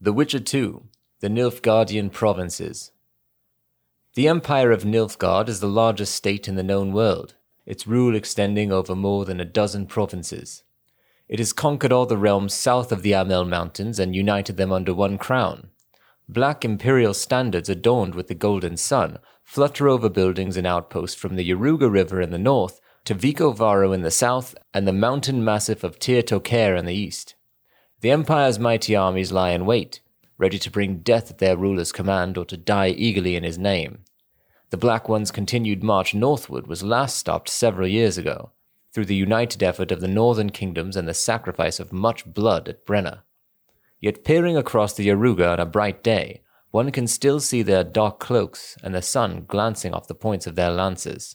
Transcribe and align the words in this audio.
The 0.00 0.12
Witcher 0.12 0.38
2 0.38 0.84
The 1.18 1.28
Nilfgaardian 1.28 2.12
Provinces. 2.12 2.92
The 4.14 4.28
Empire 4.28 4.70
of 4.70 4.84
Nilfgaard 4.84 5.48
is 5.48 5.58
the 5.58 5.66
largest 5.66 6.14
state 6.14 6.46
in 6.46 6.54
the 6.54 6.62
known 6.62 6.92
world, 6.92 7.34
its 7.66 7.84
rule 7.84 8.14
extending 8.14 8.70
over 8.70 8.94
more 8.94 9.24
than 9.24 9.40
a 9.40 9.44
dozen 9.44 9.86
provinces. 9.86 10.62
It 11.28 11.40
has 11.40 11.52
conquered 11.52 11.90
all 11.90 12.06
the 12.06 12.16
realms 12.16 12.54
south 12.54 12.92
of 12.92 13.02
the 13.02 13.10
Amell 13.10 13.44
Mountains 13.44 13.98
and 13.98 14.14
united 14.14 14.56
them 14.56 14.70
under 14.70 14.94
one 14.94 15.18
crown. 15.18 15.70
Black 16.28 16.64
imperial 16.64 17.12
standards 17.12 17.68
adorned 17.68 18.14
with 18.14 18.28
the 18.28 18.36
golden 18.36 18.76
sun 18.76 19.18
flutter 19.42 19.88
over 19.88 20.08
buildings 20.08 20.56
and 20.56 20.64
outposts 20.64 21.20
from 21.20 21.34
the 21.34 21.50
Yaruga 21.50 21.90
River 21.90 22.20
in 22.20 22.30
the 22.30 22.38
north 22.38 22.80
to 23.04 23.16
Vicovaro 23.16 23.92
in 23.92 24.02
the 24.02 24.12
south 24.12 24.54
and 24.72 24.86
the 24.86 24.92
mountain 24.92 25.44
massif 25.44 25.82
of 25.82 25.98
Tir 25.98 26.22
Tochair 26.22 26.78
in 26.78 26.86
the 26.86 26.94
east. 26.94 27.34
The 28.00 28.12
Empire's 28.12 28.60
mighty 28.60 28.94
armies 28.94 29.32
lie 29.32 29.50
in 29.50 29.66
wait, 29.66 30.00
ready 30.36 30.58
to 30.60 30.70
bring 30.70 30.98
death 30.98 31.32
at 31.32 31.38
their 31.38 31.56
ruler's 31.56 31.90
command 31.90 32.38
or 32.38 32.44
to 32.44 32.56
die 32.56 32.90
eagerly 32.90 33.34
in 33.34 33.42
his 33.42 33.58
name. 33.58 34.04
The 34.70 34.76
Black 34.76 35.08
One's 35.08 35.32
continued 35.32 35.82
march 35.82 36.14
northward 36.14 36.68
was 36.68 36.84
last 36.84 37.16
stopped 37.16 37.48
several 37.48 37.88
years 37.88 38.16
ago, 38.16 38.52
through 38.92 39.06
the 39.06 39.16
united 39.16 39.64
effort 39.64 39.90
of 39.90 40.00
the 40.00 40.06
northern 40.06 40.50
kingdoms 40.50 40.94
and 40.94 41.08
the 41.08 41.14
sacrifice 41.14 41.80
of 41.80 41.92
much 41.92 42.24
blood 42.24 42.68
at 42.68 42.86
Brenna. 42.86 43.22
Yet 44.00 44.24
peering 44.24 44.56
across 44.56 44.94
the 44.94 45.08
Yaruga 45.08 45.54
on 45.54 45.60
a 45.60 45.66
bright 45.66 46.04
day, 46.04 46.42
one 46.70 46.92
can 46.92 47.08
still 47.08 47.40
see 47.40 47.62
their 47.62 47.82
dark 47.82 48.20
cloaks 48.20 48.76
and 48.80 48.94
the 48.94 49.02
sun 49.02 49.44
glancing 49.48 49.92
off 49.92 50.06
the 50.06 50.14
points 50.14 50.46
of 50.46 50.54
their 50.54 50.70
lances. 50.70 51.34